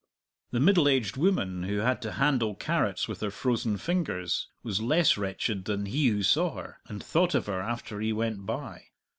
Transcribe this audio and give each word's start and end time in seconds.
The 0.49 0.59
middle 0.59 0.87
aged 0.89 1.15
woman, 1.15 1.61
who 1.61 1.77
had 1.81 2.01
to 2.01 2.13
handle 2.13 2.55
carrots 2.55 3.07
with 3.07 3.21
her 3.21 3.29
frozen 3.29 3.77
fingers, 3.77 4.47
was 4.63 4.81
less 4.81 5.15
wretched 5.15 5.65
than 5.65 5.85
he 5.85 6.07
who 6.07 6.23
saw 6.23 6.55
her, 6.55 6.79
and 6.87 7.03
thought 7.03 7.35
of 7.35 7.45
her 7.45 7.61
after 7.61 7.99
he 7.99 8.11
went 8.11 8.43
by. 8.43 8.85